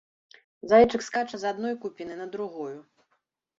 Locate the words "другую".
2.35-2.75